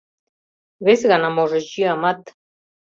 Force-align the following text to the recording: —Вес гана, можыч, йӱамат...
—Вес 0.85 1.01
гана, 1.11 1.29
можыч, 1.35 1.67
йӱамат... 1.79 2.21